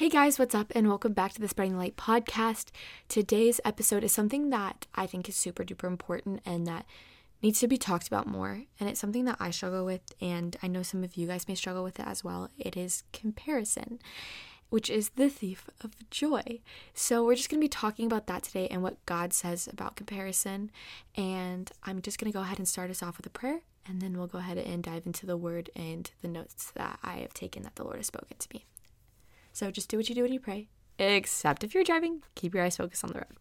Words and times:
Hey 0.00 0.08
guys, 0.08 0.38
what's 0.38 0.54
up, 0.54 0.72
and 0.74 0.88
welcome 0.88 1.12
back 1.12 1.34
to 1.34 1.42
the 1.42 1.46
Spreading 1.46 1.74
the 1.74 1.78
Light 1.78 1.98
podcast. 1.98 2.70
Today's 3.06 3.60
episode 3.66 4.02
is 4.02 4.12
something 4.12 4.48
that 4.48 4.86
I 4.94 5.06
think 5.06 5.28
is 5.28 5.36
super 5.36 5.62
duper 5.62 5.86
important 5.86 6.40
and 6.46 6.66
that 6.66 6.86
needs 7.42 7.60
to 7.60 7.68
be 7.68 7.76
talked 7.76 8.06
about 8.06 8.26
more. 8.26 8.62
And 8.80 8.88
it's 8.88 8.98
something 8.98 9.26
that 9.26 9.36
I 9.38 9.50
struggle 9.50 9.84
with, 9.84 10.00
and 10.18 10.56
I 10.62 10.68
know 10.68 10.82
some 10.82 11.04
of 11.04 11.16
you 11.16 11.26
guys 11.26 11.46
may 11.46 11.54
struggle 11.54 11.84
with 11.84 12.00
it 12.00 12.06
as 12.06 12.24
well. 12.24 12.48
It 12.58 12.78
is 12.78 13.02
comparison, 13.12 13.98
which 14.70 14.88
is 14.88 15.10
the 15.16 15.28
thief 15.28 15.68
of 15.84 15.90
joy. 16.08 16.60
So, 16.94 17.22
we're 17.22 17.34
just 17.34 17.50
going 17.50 17.60
to 17.60 17.64
be 17.66 17.68
talking 17.68 18.06
about 18.06 18.26
that 18.26 18.44
today 18.44 18.68
and 18.68 18.82
what 18.82 19.04
God 19.04 19.34
says 19.34 19.68
about 19.70 19.96
comparison. 19.96 20.70
And 21.14 21.70
I'm 21.84 22.00
just 22.00 22.18
going 22.18 22.32
to 22.32 22.38
go 22.38 22.42
ahead 22.42 22.56
and 22.56 22.66
start 22.66 22.88
us 22.88 23.02
off 23.02 23.18
with 23.18 23.26
a 23.26 23.28
prayer, 23.28 23.60
and 23.86 24.00
then 24.00 24.16
we'll 24.16 24.28
go 24.28 24.38
ahead 24.38 24.56
and 24.56 24.82
dive 24.82 25.04
into 25.04 25.26
the 25.26 25.36
word 25.36 25.68
and 25.76 26.10
the 26.22 26.28
notes 26.28 26.70
that 26.70 26.98
I 27.02 27.16
have 27.16 27.34
taken 27.34 27.64
that 27.64 27.76
the 27.76 27.84
Lord 27.84 27.98
has 27.98 28.06
spoken 28.06 28.38
to 28.38 28.48
me. 28.54 28.64
So 29.52 29.70
just 29.70 29.88
do 29.88 29.96
what 29.96 30.08
you 30.08 30.14
do 30.14 30.22
when 30.22 30.32
you 30.32 30.40
pray, 30.40 30.68
except 30.98 31.64
if 31.64 31.74
you're 31.74 31.84
driving, 31.84 32.22
keep 32.34 32.54
your 32.54 32.64
eyes 32.64 32.76
focused 32.76 33.04
on 33.04 33.12
the 33.12 33.18
road. 33.18 33.36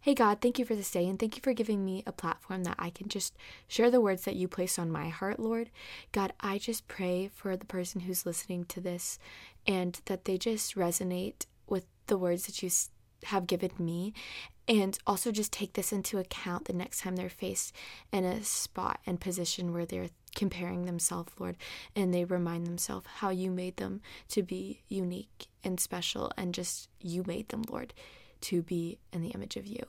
Hey 0.00 0.12
God, 0.12 0.42
thank 0.42 0.58
you 0.58 0.66
for 0.66 0.74
this 0.74 0.90
day 0.90 1.06
and 1.08 1.18
thank 1.18 1.34
you 1.34 1.40
for 1.42 1.54
giving 1.54 1.82
me 1.82 2.02
a 2.06 2.12
platform 2.12 2.64
that 2.64 2.76
I 2.78 2.90
can 2.90 3.08
just 3.08 3.34
share 3.66 3.90
the 3.90 4.02
words 4.02 4.24
that 4.24 4.36
you 4.36 4.48
placed 4.48 4.78
on 4.78 4.90
my 4.90 5.08
heart, 5.08 5.40
Lord. 5.40 5.70
God, 6.12 6.34
I 6.40 6.58
just 6.58 6.86
pray 6.88 7.30
for 7.34 7.56
the 7.56 7.64
person 7.64 8.02
who's 8.02 8.26
listening 8.26 8.66
to 8.66 8.82
this 8.82 9.18
and 9.66 9.98
that 10.04 10.26
they 10.26 10.36
just 10.36 10.76
resonate 10.76 11.46
with 11.66 11.86
the 12.06 12.18
words 12.18 12.44
that 12.44 12.62
you 12.62 12.68
have 13.24 13.46
given 13.46 13.70
me 13.78 14.12
and 14.66 14.98
also 15.06 15.30
just 15.30 15.52
take 15.52 15.74
this 15.74 15.92
into 15.92 16.18
account 16.18 16.64
the 16.64 16.72
next 16.72 17.00
time 17.00 17.16
they're 17.16 17.28
faced 17.28 17.74
in 18.12 18.24
a 18.24 18.42
spot 18.42 19.00
and 19.06 19.20
position 19.20 19.72
where 19.72 19.84
they're 19.84 20.08
comparing 20.34 20.84
themselves, 20.84 21.32
Lord, 21.38 21.56
and 21.94 22.12
they 22.12 22.24
remind 22.24 22.66
themselves 22.66 23.06
how 23.16 23.30
you 23.30 23.50
made 23.50 23.76
them 23.76 24.00
to 24.28 24.42
be 24.42 24.82
unique 24.88 25.46
and 25.62 25.78
special, 25.78 26.32
and 26.36 26.54
just 26.54 26.88
you 27.00 27.24
made 27.26 27.48
them, 27.50 27.62
Lord, 27.68 27.94
to 28.42 28.62
be 28.62 28.98
in 29.12 29.22
the 29.22 29.30
image 29.30 29.56
of 29.56 29.66
you. 29.66 29.84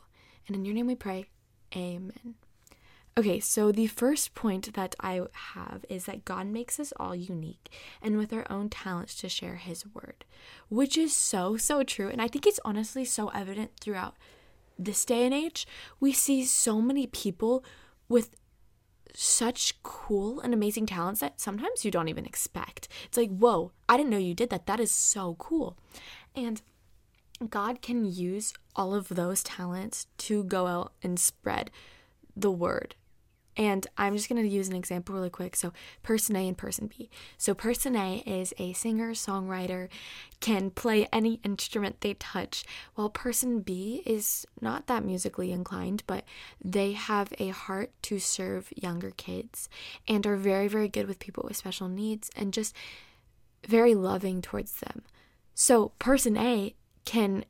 And 0.48 0.56
in 0.56 0.66
your 0.66 0.76
name 0.76 0.88
we 0.88 0.95
pray. 0.95 1.26
Amen. 1.76 2.36
Okay, 3.17 3.39
so 3.39 3.72
the 3.72 3.88
first 3.88 4.36
point 4.36 4.73
that 4.73 4.94
I 5.00 5.22
have 5.54 5.86
is 5.88 6.04
that 6.04 6.26
God 6.26 6.48
makes 6.48 6.82
us 6.82 6.92
all 7.00 7.16
unique 7.16 7.70
and 8.02 8.17
with 8.17 8.34
our 8.34 8.45
own 8.50 8.70
talents 8.70 9.16
to 9.16 9.30
share 9.30 9.56
His 9.56 9.86
word, 9.94 10.26
which 10.67 10.98
is 10.98 11.14
so, 11.14 11.56
so 11.56 11.82
true. 11.82 12.10
And 12.10 12.22
I 12.22 12.28
think 12.28 12.45
it's 12.45 12.60
honestly 12.66 13.06
so 13.06 13.30
evident 13.30 13.72
throughout 13.80 14.16
this 14.78 15.06
day 15.06 15.26
and 15.26 15.34
age. 15.34 15.68
We 16.00 16.12
see 16.14 16.44
so 16.45 16.81
many 16.81 17.08
people 17.08 17.64
with 18.08 18.36
such 19.14 19.82
cool 19.84 20.40
and 20.42 20.54
amazing 20.54 20.86
talents 20.86 21.22
that 21.22 21.40
sometimes 21.40 21.86
you 21.86 21.92
don't 21.92 22.09
even 22.09 22.26
expect. 22.26 22.88
It's 23.06 23.17
like, 23.17 23.30
whoa, 23.30 23.72
I 23.88 23.98
didn't 23.98 24.09
know 24.09 24.17
you 24.17 24.34
did 24.34 24.50
that. 24.50 24.66
That 24.66 24.80
is 24.80 24.92
so 24.92 25.36
cool. 25.40 25.78
And 26.36 26.62
God 27.50 27.82
can 27.82 28.06
use 28.06 28.54
all 28.76 28.94
of 28.94 29.09
those 29.09 29.44
talents 29.44 30.08
to 30.20 30.44
go 30.44 30.67
out 30.67 30.94
and 31.02 31.20
spread 31.20 31.72
the 32.36 32.52
word 32.52 32.95
and 33.58 33.88
I'm 33.98 34.16
just 34.16 34.30
going 34.30 34.42
to 34.42 34.48
use 34.48 34.67
an 34.67 34.75
example 34.75 35.16
really 35.16 35.30
quick. 35.30 35.56
So, 35.56 35.72
person 36.03 36.36
A 36.36 36.48
and 36.48 36.58
person 36.58 36.88
B. 36.88 37.09
So, 37.38 37.53
person 37.53 37.95
A 37.95 38.23
is 38.25 38.53
a 38.58 38.73
singer, 38.73 39.11
songwriter, 39.11 39.89
can 40.39 40.70
play 40.70 41.08
any 41.11 41.39
instrument 41.44 42.02
they 42.02 42.16
touch, 42.16 42.64
while 42.95 43.09
person 43.09 43.61
B 43.61 44.03
is 44.06 44.45
not 44.61 44.88
that 44.88 45.06
musically 45.06 45.52
inclined, 45.52 46.03
but 46.08 46.26
they 46.64 46.94
have 46.94 47.33
a 47.39 47.50
heart 47.50 47.92
to 48.03 48.20
serve 48.20 48.73
younger 48.76 49.11
kids 49.11 49.70
and 50.08 50.26
are 50.28 50.36
very, 50.36 50.67
very 50.67 50.88
good 50.88 51.08
with 51.08 51.20
people 51.20 51.45
with 51.48 51.58
special 51.58 51.88
needs 51.88 52.30
and 52.36 52.53
just 52.53 52.76
very 53.67 53.95
loving 53.95 54.42
towards 54.42 54.73
them. 54.80 55.03
So, 55.53 55.94
person 56.00 56.38
A 56.38 56.76
can 57.06 57.45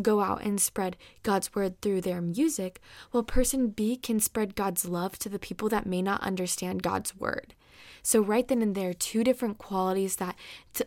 go 0.00 0.20
out 0.20 0.42
and 0.42 0.60
spread 0.60 0.96
God's 1.22 1.54
word 1.54 1.80
through 1.80 2.00
their 2.00 2.20
music, 2.20 2.80
while 3.10 3.22
person 3.22 3.68
B 3.68 3.96
can 3.96 4.20
spread 4.20 4.54
God's 4.54 4.86
love 4.86 5.18
to 5.18 5.28
the 5.28 5.38
people 5.38 5.68
that 5.68 5.86
may 5.86 6.00
not 6.00 6.22
understand 6.22 6.82
God's 6.82 7.16
word. 7.16 7.54
So 8.02 8.20
right 8.20 8.46
then 8.46 8.62
and 8.62 8.74
there, 8.74 8.94
two 8.94 9.22
different 9.22 9.58
qualities 9.58 10.16
that, 10.16 10.36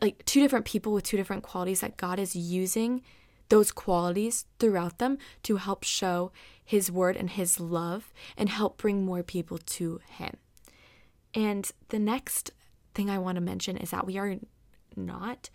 like 0.01 0.23
two 0.25 0.41
different 0.41 0.65
people 0.65 0.91
with 0.91 1.03
two 1.03 1.17
different 1.17 1.43
qualities 1.43 1.81
that 1.81 1.97
God 1.97 2.19
is 2.19 2.35
using 2.35 3.01
those 3.49 3.71
qualities 3.71 4.45
throughout 4.59 4.97
them 4.97 5.17
to 5.43 5.57
help 5.57 5.83
show 5.83 6.31
His 6.63 6.91
word 6.91 7.15
and 7.15 7.29
His 7.29 7.59
love 7.59 8.11
and 8.35 8.49
help 8.49 8.77
bring 8.77 9.05
more 9.05 9.23
people 9.23 9.57
to 9.57 10.01
Him. 10.07 10.37
And 11.33 11.71
the 11.89 11.99
next 11.99 12.51
thing 12.93 13.09
I 13.09 13.19
want 13.19 13.35
to 13.35 13.41
mention 13.41 13.77
is 13.77 13.91
that 13.91 14.05
we 14.05 14.17
are 14.17 14.37
not 14.95 15.49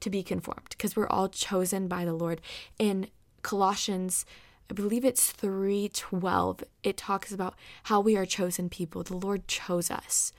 to 0.00 0.10
be 0.10 0.22
conformed 0.22 0.68
because 0.70 0.96
we're 0.96 1.08
all 1.08 1.28
chosen 1.28 1.88
by 1.88 2.04
the 2.04 2.14
Lord. 2.14 2.40
In 2.78 3.08
Colossians, 3.42 4.24
I 4.70 4.74
believe 4.74 5.04
it's 5.04 5.32
3:12, 5.32 6.62
it 6.82 6.96
talks 6.96 7.32
about 7.32 7.54
how 7.84 8.00
we 8.00 8.16
are 8.16 8.26
chosen 8.26 8.68
people. 8.68 9.02
The 9.02 9.16
Lord 9.16 9.48
chose 9.48 9.90
us. 9.90 10.32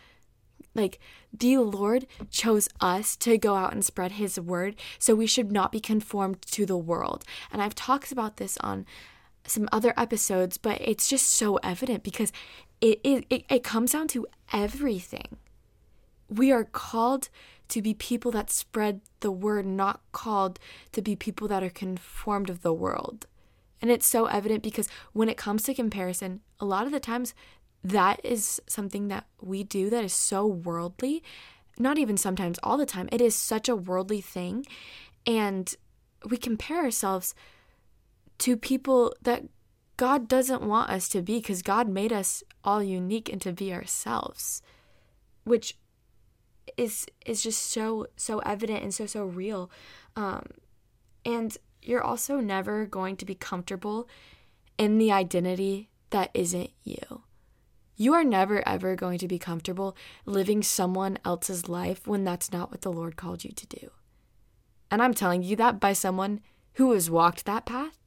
Like 0.76 1.00
the 1.34 1.58
Lord 1.58 2.06
chose 2.30 2.70
us 2.80 3.16
to 3.18 3.38
go 3.38 3.56
out 3.56 3.74
and 3.74 3.84
spread 3.84 4.14
his 4.14 4.40
word, 4.40 4.76
so 5.00 5.16
we 5.16 5.28
should 5.28 5.52
not 5.52 5.72
be 5.72 5.80
conformed 5.80 6.42
to 6.44 6.66
the 6.66 6.78
world. 6.78 7.24
And 7.52 7.62
I've 7.62 7.76
talked 7.76 8.12
about 8.12 8.38
this 8.38 8.58
on 8.60 8.86
some 9.46 9.68
other 9.72 9.94
episodes, 9.98 10.58
but 10.58 10.80
it's 10.80 11.08
just 11.08 11.28
so 11.28 11.58
evident 11.58 12.04
because 12.04 12.32
it, 12.82 13.00
it, 13.04 13.26
it, 13.30 13.46
it 13.50 13.64
comes 13.64 13.92
down 13.94 14.08
to 14.10 14.28
everything. 14.54 15.38
We 16.30 16.52
are 16.52 16.64
called 16.64 17.30
to 17.70 17.82
be 17.82 17.94
people 17.94 18.32
that 18.32 18.50
spread 18.50 19.02
the 19.22 19.32
word, 19.32 19.66
not 19.66 20.02
called 20.12 20.60
to 20.92 21.02
be 21.02 21.16
people 21.16 21.48
that 21.48 21.64
are 21.64 21.70
conformed 21.70 22.50
of 22.50 22.62
the 22.62 22.74
world. 22.74 23.28
And 23.82 23.90
it's 23.90 24.08
so 24.08 24.26
evident 24.26 24.64
because 24.64 24.90
when 25.14 25.30
it 25.30 25.38
comes 25.38 25.64
to 25.64 25.74
comparison, 25.74 26.42
a 26.60 26.66
lot 26.66 26.86
of 26.86 26.92
the 26.92 27.00
times 27.00 27.34
that 27.84 28.20
is 28.24 28.62
something 28.68 29.08
that 29.08 29.26
we 29.42 29.64
do 29.64 29.90
that 29.90 30.04
is 30.04 30.14
so 30.14 30.46
worldly. 30.46 31.24
Not 31.78 31.98
even 31.98 32.18
sometimes, 32.18 32.60
all 32.62 32.78
the 32.78 32.86
time. 32.86 33.08
It 33.12 33.22
is 33.22 33.36
such 33.36 33.70
a 33.70 33.76
worldly 33.76 34.20
thing. 34.20 34.66
And 35.26 35.74
we 36.30 36.36
compare 36.36 36.84
ourselves 36.84 37.34
to 38.40 38.58
people 38.58 39.14
that 39.22 39.44
God 39.96 40.28
doesn't 40.28 40.62
want 40.62 40.90
us 40.90 41.08
to 41.10 41.22
be 41.22 41.38
because 41.38 41.62
God 41.62 41.88
made 41.88 42.12
us 42.12 42.44
all 42.64 42.84
unique 42.84 43.32
and 43.32 43.42
to 43.42 43.54
be 43.54 43.74
ourselves, 43.74 44.62
which 45.44 45.78
is 46.78 47.06
is 47.26 47.42
just 47.42 47.62
so 47.62 48.08
so 48.16 48.40
evident 48.40 48.84
and 48.84 48.94
so 48.94 49.06
so 49.06 49.24
real. 49.24 49.72
Um 50.16 50.46
and 51.26 51.58
you're 51.82 52.04
also 52.04 52.40
never 52.40 52.86
going 52.86 53.16
to 53.18 53.26
be 53.26 53.36
comfortable 53.36 54.08
in 54.78 54.98
the 54.98 55.12
identity 55.12 55.90
that 56.10 56.32
isn't 56.34 56.72
you. 56.84 57.24
You 57.96 58.14
are 58.14 58.24
never 58.24 58.68
ever 58.68 58.96
going 58.96 59.20
to 59.20 59.28
be 59.28 59.40
comfortable 59.40 59.96
living 60.26 60.64
someone 60.64 61.18
else's 61.26 61.68
life 61.68 62.08
when 62.08 62.24
that's 62.24 62.52
not 62.52 62.72
what 62.72 62.82
the 62.82 62.92
lord 62.92 63.16
called 63.16 63.44
you 63.44 63.52
to 63.52 63.68
do. 63.68 63.92
And 64.92 65.02
i'm 65.02 65.14
telling 65.14 65.44
you 65.44 65.56
that 65.58 65.80
by 65.80 65.94
someone 65.94 66.42
who 66.74 66.92
has 66.94 67.10
walked 67.10 67.46
that 67.46 67.66
path 67.66 68.00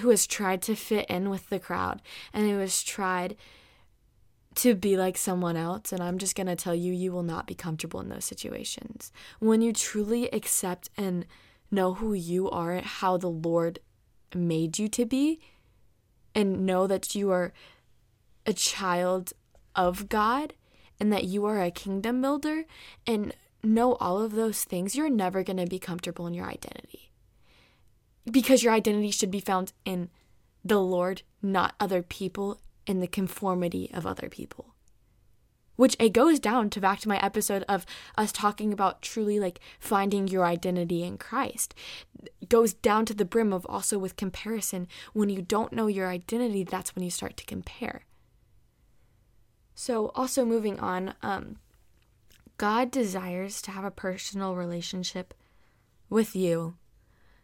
who 0.00 0.08
has 0.08 0.26
tried 0.26 0.62
to 0.62 0.74
fit 0.74 1.06
in 1.06 1.28
with 1.28 1.48
the 1.48 1.58
crowd 1.58 2.00
and 2.32 2.48
who 2.48 2.58
has 2.58 2.82
tried 2.82 3.36
to 4.56 4.74
be 4.74 4.96
like 4.96 5.16
someone 5.16 5.56
else. 5.56 5.92
And 5.92 6.02
I'm 6.02 6.18
just 6.18 6.34
going 6.34 6.46
to 6.46 6.56
tell 6.56 6.74
you, 6.74 6.92
you 6.92 7.12
will 7.12 7.22
not 7.22 7.46
be 7.46 7.54
comfortable 7.54 8.00
in 8.00 8.08
those 8.08 8.24
situations. 8.24 9.12
When 9.38 9.62
you 9.62 9.72
truly 9.72 10.28
accept 10.30 10.90
and 10.96 11.26
know 11.70 11.94
who 11.94 12.12
you 12.14 12.50
are, 12.50 12.80
how 12.80 13.16
the 13.16 13.30
Lord 13.30 13.78
made 14.34 14.78
you 14.78 14.88
to 14.88 15.06
be, 15.06 15.40
and 16.34 16.66
know 16.66 16.86
that 16.86 17.14
you 17.14 17.30
are 17.30 17.52
a 18.44 18.52
child 18.52 19.32
of 19.74 20.08
God 20.08 20.54
and 21.00 21.12
that 21.12 21.24
you 21.24 21.44
are 21.44 21.62
a 21.62 21.70
kingdom 21.70 22.22
builder, 22.22 22.64
and 23.06 23.34
know 23.62 23.94
all 23.96 24.22
of 24.22 24.32
those 24.32 24.64
things, 24.64 24.96
you're 24.96 25.10
never 25.10 25.42
going 25.42 25.58
to 25.58 25.66
be 25.66 25.78
comfortable 25.78 26.26
in 26.26 26.32
your 26.32 26.46
identity. 26.46 27.10
Because 28.30 28.62
your 28.62 28.72
identity 28.72 29.10
should 29.10 29.30
be 29.30 29.40
found 29.40 29.72
in 29.84 30.08
the 30.64 30.80
Lord, 30.80 31.22
not 31.42 31.74
other 31.78 32.02
people 32.02 32.60
in 32.86 33.00
the 33.00 33.06
conformity 33.06 33.90
of 33.92 34.06
other 34.06 34.28
people. 34.28 34.74
Which 35.76 35.96
it 35.98 36.14
goes 36.14 36.40
down 36.40 36.70
to 36.70 36.80
back 36.80 37.00
to 37.00 37.08
my 37.08 37.18
episode 37.22 37.62
of 37.68 37.84
us 38.16 38.32
talking 38.32 38.72
about 38.72 39.02
truly 39.02 39.38
like 39.38 39.60
finding 39.78 40.26
your 40.26 40.46
identity 40.46 41.02
in 41.02 41.18
Christ. 41.18 41.74
It 42.40 42.48
goes 42.48 42.72
down 42.72 43.04
to 43.06 43.14
the 43.14 43.26
brim 43.26 43.52
of 43.52 43.66
also 43.66 43.98
with 43.98 44.16
comparison. 44.16 44.88
When 45.12 45.28
you 45.28 45.42
don't 45.42 45.74
know 45.74 45.86
your 45.86 46.08
identity, 46.08 46.64
that's 46.64 46.96
when 46.96 47.04
you 47.04 47.10
start 47.10 47.36
to 47.36 47.44
compare. 47.44 48.02
So, 49.74 50.10
also 50.14 50.46
moving 50.46 50.80
on, 50.80 51.12
um, 51.22 51.58
God 52.56 52.90
desires 52.90 53.60
to 53.62 53.70
have 53.70 53.84
a 53.84 53.90
personal 53.90 54.56
relationship 54.56 55.34
with 56.08 56.34
you, 56.34 56.76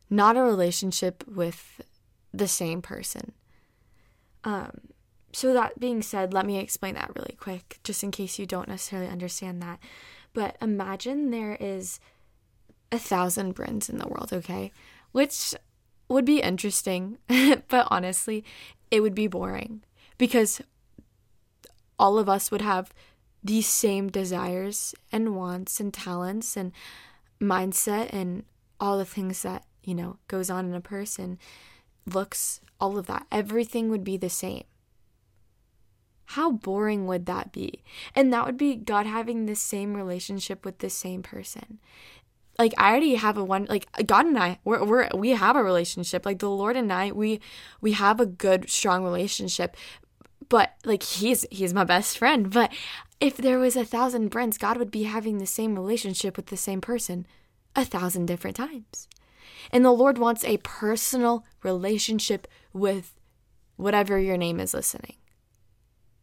not 0.09 0.39
a 0.39 0.43
relationship 0.43 1.25
with 1.29 1.83
the 2.33 2.49
same 2.49 2.81
person. 2.81 3.33
Um, 4.45 4.92
so, 5.33 5.55
that 5.55 5.81
being 5.81 6.03
said, 6.03 6.35
let 6.35 6.47
me 6.47 6.59
explain 6.59 6.95
that 6.95 7.13
really 7.17 7.37
quick, 7.39 7.79
just 7.85 8.03
in 8.03 8.11
case 8.11 8.39
you 8.39 8.47
don't 8.47 8.69
necessarily 8.69 9.09
understand 9.09 9.63
that. 9.63 9.79
But 10.35 10.57
imagine 10.61 11.31
there 11.31 11.57
is 11.59 12.01
a 12.91 12.99
thousand 12.99 13.55
Bryns 13.55 13.89
in 13.89 13.99
the 13.99 14.09
world, 14.09 14.31
okay? 14.33 14.71
Which 15.13 15.55
would 16.09 16.25
be 16.25 16.41
interesting, 16.41 17.19
but 17.69 17.89
honestly, 17.91 18.45
it 18.91 19.01
would 19.01 19.15
be 19.15 19.27
boring 19.27 19.83
because 20.19 20.61
all 21.99 22.19
of 22.19 22.29
us 22.29 22.51
would 22.51 22.61
have 22.61 22.93
these 23.43 23.67
same 23.67 24.09
desires 24.09 24.95
and 25.11 25.35
wants 25.35 25.81
and 25.81 25.93
talents 25.93 26.57
and 26.57 26.73
mindset 27.41 28.13
and 28.13 28.45
all 28.79 28.99
the 28.99 29.05
things 29.05 29.43
that, 29.43 29.65
you 29.83 29.95
know, 29.95 30.19
goes 30.29 30.51
on 30.51 30.67
in 30.67 30.75
a 30.75 30.81
person, 30.81 31.39
looks, 32.07 32.61
all 32.79 32.99
of 32.99 33.07
that. 33.07 33.27
Everything 33.33 33.89
would 33.89 34.05
be 34.05 34.17
the 34.17 34.31
same. 34.31 34.65
How 36.27 36.53
boring 36.53 37.07
would 37.07 37.27
that 37.27 37.53
be? 37.53 37.83
And 38.15 38.33
that 38.33 38.47
would 38.47 38.57
be 38.57 38.77
God 38.77 39.07
having 39.07 39.47
the 39.47 39.55
same 39.55 39.95
relationship 39.95 40.65
with 40.65 40.79
the 40.79 40.91
same 40.91 41.23
person. 41.23 41.79
Like 42.59 42.75
I 42.79 42.91
already 42.91 43.15
have 43.17 43.37
a 43.37 43.45
one 43.45 43.67
like 43.69 43.87
God 44.07 44.27
and 44.27 44.39
I 44.39 44.59
we're, 44.65 44.85
we're 44.85 45.09
we 45.15 45.31
have 45.31 45.57
a 45.57 45.63
relationship. 45.63 46.25
Like 46.25 46.39
the 46.39 46.51
Lord 46.51 46.77
and 46.77 46.93
I 46.93 47.11
we 47.11 47.41
we 47.81 47.93
have 47.93 48.21
a 48.21 48.27
good 48.27 48.71
strong 48.71 49.05
relationship. 49.05 49.77
But 50.49 50.75
like 50.85 51.03
he's 51.03 51.47
he's 51.51 51.75
my 51.75 51.85
best 51.85 52.19
friend. 52.19 52.51
But 52.51 52.73
if 53.21 53.37
there 53.37 53.59
was 53.59 53.77
a 53.77 53.85
thousand 53.85 54.31
Bryns 54.31 54.59
God 54.59 54.77
would 54.77 54.91
be 54.91 55.05
having 55.05 55.39
the 55.39 55.47
same 55.47 55.75
relationship 55.75 56.37
with 56.37 56.47
the 56.47 56.57
same 56.57 56.81
person 56.81 57.27
a 57.75 57.85
thousand 57.85 58.27
different 58.27 58.57
times. 58.57 59.09
And 59.71 59.85
the 59.85 59.93
Lord 59.93 60.19
wants 60.19 60.45
a 60.45 60.59
personal 60.59 61.45
relationship 61.63 62.47
with 62.73 63.15
whatever 63.77 64.19
your 64.19 64.37
name 64.37 64.61
is 64.61 64.75
listening 64.75 65.15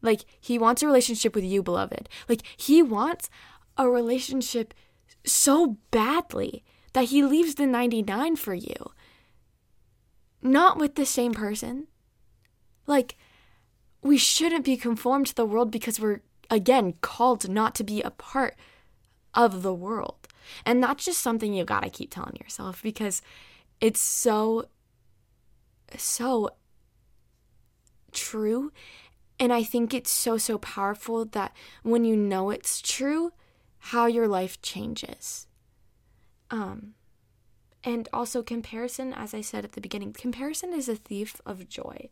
like, 0.02 0.26
he 0.40 0.58
wants 0.58 0.82
a 0.82 0.88
relationship 0.88 1.36
with 1.36 1.44
you, 1.44 1.62
beloved. 1.62 2.08
Like, 2.28 2.42
he 2.58 2.82
wants 2.82 3.30
a 3.78 3.90
relationship 3.90 4.74
so 5.26 5.78
badly 5.92 6.64
that 6.94 7.06
he 7.06 7.24
leaves 7.24 7.56
the 7.56 7.68
99 7.68 8.36
for 8.36 8.54
you. 8.54 8.92
Not 10.42 10.78
with 10.78 10.96
the 10.96 11.06
same 11.06 11.34
person. 11.34 11.88
Like, 12.88 13.18
we 14.02 14.18
shouldn't 14.18 14.66
be 14.66 14.78
conformed 14.78 15.28
to 15.28 15.36
the 15.36 15.46
world 15.46 15.72
because 15.72 16.00
we're, 16.00 16.22
again, 16.50 16.94
called 17.02 17.50
not 17.50 17.76
to 17.76 17.84
be 17.84 18.02
a 18.02 18.12
part 18.12 18.56
of 19.34 19.62
the 19.62 19.74
world. 19.74 20.28
And 20.66 20.82
that's 20.82 21.06
just 21.06 21.20
something 21.20 21.54
you 21.54 21.66
gotta 21.66 21.90
keep 21.90 22.12
telling 22.12 22.38
yourself 22.42 22.82
because 22.82 23.22
it's 23.80 24.00
so, 24.00 24.66
so 25.98 26.50
true 28.12 28.72
and 29.40 29.54
I 29.54 29.64
think 29.64 29.94
it's 29.94 30.12
so, 30.12 30.38
so 30.38 30.58
powerful 30.58 31.24
that 31.26 31.56
when 31.84 32.04
you 32.04 32.18
know 32.18 32.50
it's 32.50 32.82
true, 32.82 33.32
how 33.78 34.06
your 34.06 34.28
life 34.28 34.62
changes. 34.62 35.48
Um, 36.52 36.96
and 37.84 38.10
also, 38.12 38.44
comparison, 38.44 39.14
as 39.14 39.34
I 39.34 39.40
said 39.40 39.64
at 39.64 39.72
the 39.72 39.82
beginning, 39.82 40.12
comparison 40.12 40.74
is 40.74 40.90
a 40.90 40.96
thief 40.96 41.40
of 41.46 41.70
joy. 41.70 42.10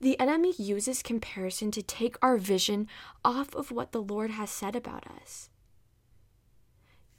The 0.00 0.18
enemy 0.20 0.54
uses 0.56 1.02
comparison 1.02 1.72
to 1.72 1.82
take 1.82 2.16
our 2.22 2.36
vision 2.36 2.86
off 3.24 3.54
of 3.54 3.72
what 3.72 3.90
the 3.90 4.02
Lord 4.02 4.30
has 4.30 4.50
said 4.50 4.76
about 4.76 5.04
us. 5.22 5.48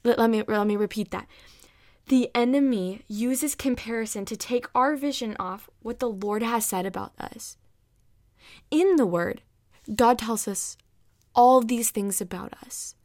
Let, 0.06 0.20
let, 0.20 0.30
me, 0.30 0.44
let 0.48 0.68
me 0.68 0.78
repeat 0.78 1.12
that. 1.12 1.28
The 2.08 2.30
enemy 2.34 3.02
uses 3.10 3.56
comparison 3.56 4.24
to 4.26 4.38
take 4.38 4.68
our 4.74 4.96
vision 4.96 5.36
off 5.38 5.70
what 5.82 6.00
the 6.00 6.10
Lord 6.10 6.44
has 6.44 6.66
said 6.66 6.86
about 6.86 7.12
us 7.20 7.58
in 8.72 8.96
the 8.96 9.06
Word, 9.06 9.42
God 9.96 10.20
tells 10.20 10.48
us 10.48 10.78
all 11.36 11.62
these 11.62 11.92
things 11.92 12.20
about 12.20 12.54
us. 12.66 12.96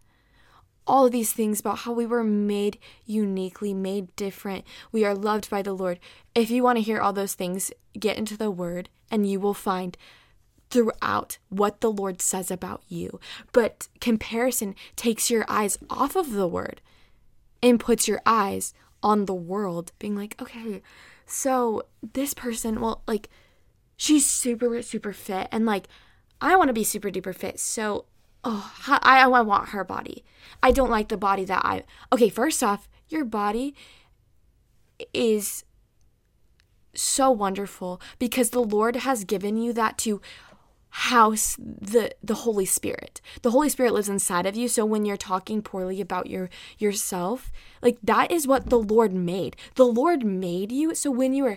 All 0.85 1.09
these 1.09 1.33
things 1.33 1.61
about 1.61 1.81
how 1.81 1.93
we 1.93 2.07
were 2.07 2.25
made 2.25 2.79
uniquely, 3.07 3.73
made 3.73 4.15
different. 4.17 4.65
We 4.91 5.05
are 5.05 5.15
loved 5.15 5.49
by 5.49 5.63
the 5.63 5.75
Lord. 5.75 6.01
If 6.35 6.51
you 6.51 6.65
want 6.65 6.79
to 6.79 6.83
hear 6.83 7.01
all 7.01 7.13
those 7.13 7.35
things, 7.35 7.71
get 7.99 8.19
into 8.19 8.37
the 8.37 8.51
Word 8.51 8.89
and 9.11 9.29
you 9.29 9.39
will 9.39 9.55
find 9.55 9.97
throughout 10.71 11.39
what 11.51 11.83
the 11.83 11.93
Lord 11.93 12.21
says 12.21 12.51
about 12.51 12.83
you. 12.89 13.21
But 13.53 13.89
comparison 14.01 14.75
takes 14.97 15.31
your 15.31 15.45
eyes 15.47 15.79
off 15.89 16.17
of 16.17 16.33
the 16.33 16.49
Word 16.49 16.81
and 17.63 17.79
puts 17.79 18.09
your 18.09 18.21
eyes 18.27 18.75
on 19.03 19.27
the 19.27 19.35
world, 19.35 19.93
being 19.99 20.17
like, 20.17 20.41
okay, 20.41 20.83
so 21.27 21.83
this 22.13 22.35
person, 22.35 22.81
well, 22.81 23.03
like, 23.07 23.29
she's 24.03 24.27
super 24.27 24.83
super 24.83 25.13
fit 25.13 25.47
and 25.53 25.65
like 25.65 25.87
I 26.41 26.57
want 26.57 26.69
to 26.69 26.75
be 26.75 26.83
super 26.83 27.09
duper 27.09 27.33
fit. 27.33 27.61
So 27.61 28.07
oh, 28.43 28.73
I 28.89 29.21
I 29.21 29.41
want 29.43 29.69
her 29.69 29.85
body. 29.85 30.25
I 30.61 30.73
don't 30.73 30.91
like 30.91 31.09
the 31.09 31.17
body 31.17 31.45
that 31.45 31.65
I 31.65 31.85
Okay, 32.13 32.29
first 32.29 32.65
off, 32.65 32.89
your 33.09 33.25
body 33.25 33.77
is 35.15 35.65
so 36.95 37.31
wonderful 37.31 38.01
because 38.19 38.51
the 38.51 38.61
Lord 38.61 38.97
has 38.97 39.23
given 39.23 39.57
you 39.57 39.73
that 39.73 39.99
to 39.99 40.21
house 40.91 41.57
the 41.59 42.15
the 42.23 42.35
holy 42.35 42.67
spirit 42.67 43.23
the 43.41 43.51
holy 43.51 43.71
spirit 43.71 43.95
lives 43.95 44.11
inside 44.11 44.45
of 44.45 44.55
you 44.55 44.69
so 44.69 44.85
when 44.85 45.07
you're 45.07 45.17
talking 45.17 45.63
poorly 45.63 46.03
about 46.03 46.27
your 46.27 46.51
yourself 46.77 47.51
like 47.81 47.97
that 48.03 48.31
is 48.31 48.47
what 48.47 48.69
the 48.69 48.79
lord 48.79 49.11
made 49.11 49.57
the 49.77 49.87
lord 49.87 50.23
made 50.23 50.71
you 50.71 50.95
so 50.95 51.11
when 51.11 51.33
you 51.33 51.47
are 51.47 51.57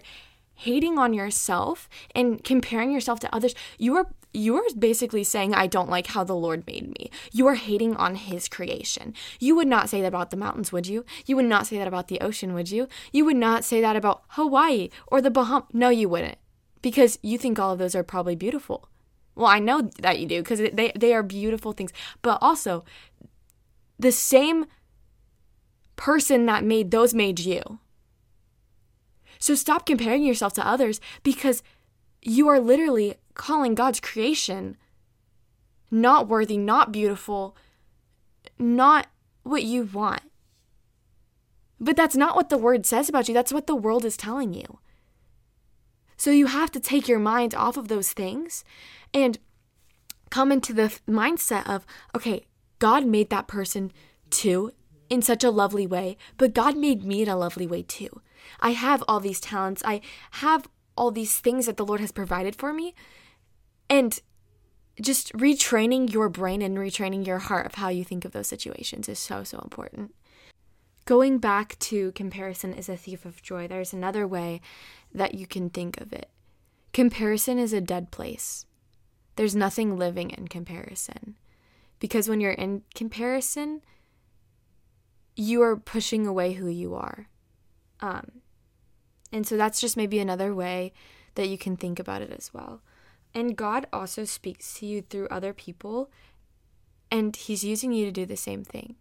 hating 0.55 0.97
on 0.97 1.13
yourself 1.13 1.89
and 2.13 2.43
comparing 2.43 2.91
yourself 2.91 3.19
to 3.21 3.35
others, 3.35 3.55
you 3.77 3.95
are 3.95 4.07
you 4.33 4.55
are 4.57 4.63
basically 4.77 5.23
saying 5.23 5.53
I 5.53 5.67
don't 5.67 5.89
like 5.89 6.07
how 6.07 6.23
the 6.23 6.35
Lord 6.35 6.67
made 6.67 6.87
me. 6.99 7.09
You 7.31 7.47
are 7.47 7.55
hating 7.55 7.95
on 7.95 8.15
his 8.15 8.49
creation. 8.49 9.13
You 9.39 9.55
would 9.55 9.67
not 9.67 9.89
say 9.89 10.01
that 10.01 10.07
about 10.07 10.29
the 10.29 10.37
mountains, 10.37 10.71
would 10.71 10.87
you? 10.87 11.05
You 11.25 11.37
would 11.37 11.45
not 11.45 11.67
say 11.67 11.77
that 11.77 11.87
about 11.87 12.09
the 12.09 12.19
ocean, 12.19 12.53
would 12.53 12.69
you? 12.69 12.87
You 13.13 13.23
would 13.25 13.37
not 13.37 13.63
say 13.63 13.79
that 13.79 13.95
about 13.95 14.23
Hawaii 14.29 14.89
or 15.07 15.21
the 15.21 15.31
Bahamas. 15.31 15.69
No, 15.71 15.89
you 15.89 16.09
wouldn't. 16.09 16.37
Because 16.81 17.17
you 17.21 17.37
think 17.37 17.57
all 17.57 17.71
of 17.71 17.79
those 17.79 17.95
are 17.95 18.03
probably 18.03 18.35
beautiful. 18.35 18.89
Well, 19.35 19.47
I 19.47 19.59
know 19.59 19.89
that 19.99 20.19
you 20.19 20.27
do 20.27 20.41
because 20.41 20.59
they 20.59 20.91
they 20.95 21.13
are 21.13 21.23
beautiful 21.23 21.71
things. 21.71 21.91
But 22.21 22.37
also 22.41 22.83
the 23.97 24.11
same 24.11 24.65
person 25.95 26.45
that 26.45 26.63
made 26.63 26.91
those 26.91 27.13
made 27.13 27.39
you. 27.39 27.79
So 29.45 29.53
stop 29.53 29.85
comparing 29.85 30.23
yourself 30.23 30.53
to 30.53 30.67
others 30.67 30.99
because 31.21 31.61
you 32.23 32.47
are 32.47 32.59
literally 32.59 33.13
calling 33.35 33.75
God's 33.75 33.99
creation 33.99 34.75
not 35.91 36.27
worthy, 36.27 36.57
not 36.57 36.91
beautiful, 36.91 37.55
not 38.57 39.05
what 39.43 39.61
you 39.61 39.83
want. 39.83 40.23
But 41.79 41.95
that's 41.95 42.15
not 42.15 42.35
what 42.35 42.49
the 42.49 42.57
word 42.57 42.87
says 42.87 43.07
about 43.07 43.27
you. 43.27 43.35
That's 43.35 43.53
what 43.53 43.67
the 43.67 43.75
world 43.75 44.03
is 44.03 44.17
telling 44.17 44.51
you. 44.51 44.79
So 46.17 46.31
you 46.31 46.47
have 46.47 46.71
to 46.71 46.79
take 46.79 47.07
your 47.07 47.19
mind 47.19 47.53
off 47.53 47.77
of 47.77 47.87
those 47.87 48.13
things 48.13 48.63
and 49.13 49.37
come 50.31 50.51
into 50.51 50.73
the 50.73 50.91
mindset 51.07 51.69
of, 51.69 51.85
okay, 52.15 52.47
God 52.79 53.05
made 53.05 53.29
that 53.29 53.47
person 53.47 53.91
too 54.31 54.71
in 55.07 55.21
such 55.21 55.43
a 55.43 55.51
lovely 55.51 55.85
way, 55.85 56.17
but 56.39 56.55
God 56.55 56.75
made 56.75 57.03
me 57.03 57.21
in 57.21 57.29
a 57.29 57.37
lovely 57.37 57.67
way 57.67 57.83
too. 57.83 58.23
I 58.59 58.71
have 58.71 59.03
all 59.07 59.19
these 59.19 59.39
talents. 59.39 59.81
I 59.85 60.01
have 60.31 60.67
all 60.97 61.11
these 61.11 61.39
things 61.39 61.65
that 61.65 61.77
the 61.77 61.85
Lord 61.85 61.99
has 61.99 62.11
provided 62.11 62.55
for 62.55 62.73
me. 62.73 62.95
And 63.89 64.19
just 65.01 65.33
retraining 65.33 66.11
your 66.11 66.29
brain 66.29 66.61
and 66.61 66.77
retraining 66.77 67.27
your 67.27 67.39
heart 67.39 67.65
of 67.65 67.75
how 67.75 67.89
you 67.89 68.03
think 68.03 68.23
of 68.25 68.31
those 68.31 68.47
situations 68.47 69.09
is 69.09 69.19
so, 69.19 69.43
so 69.43 69.59
important. 69.59 70.15
Going 71.05 71.37
back 71.37 71.77
to 71.79 72.11
comparison 72.13 72.73
is 72.73 72.89
a 72.89 72.97
thief 72.97 73.25
of 73.25 73.43
joy, 73.43 73.67
there's 73.67 73.93
another 73.93 74.25
way 74.25 74.61
that 75.13 75.35
you 75.35 75.45
can 75.45 75.69
think 75.69 75.99
of 76.01 76.13
it. 76.13 76.29
Comparison 76.93 77.59
is 77.59 77.73
a 77.73 77.81
dead 77.81 78.09
place. 78.09 78.65
There's 79.35 79.55
nothing 79.55 79.97
living 79.97 80.31
in 80.31 80.47
comparison. 80.47 81.35
Because 81.99 82.27
when 82.27 82.39
you're 82.39 82.51
in 82.51 82.83
comparison, 82.95 83.81
you 85.35 85.61
are 85.61 85.75
pushing 85.75 86.25
away 86.25 86.53
who 86.53 86.67
you 86.67 86.95
are. 86.95 87.27
Um, 87.99 88.41
and 89.35 89.45
so 89.45 89.57
that's 89.57 89.81
just 89.81 89.97
maybe 89.97 90.19
another 90.19 90.55
way 90.55 90.93
that 91.35 91.49
you 91.49 91.57
can 91.57 91.75
think 91.75 91.99
about 91.99 92.21
it 92.21 92.31
as 92.31 92.53
well. 92.53 92.79
And 93.33 93.57
God 93.57 93.85
also 93.91 94.23
speaks 94.23 94.75
to 94.75 94.85
you 94.85 95.01
through 95.01 95.27
other 95.27 95.51
people, 95.51 96.09
and 97.11 97.35
He's 97.35 97.61
using 97.61 97.91
you 97.91 98.05
to 98.05 98.13
do 98.13 98.25
the 98.25 98.37
same 98.37 98.63
thing. 98.63 98.95